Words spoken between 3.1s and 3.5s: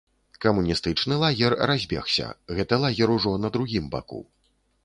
ужо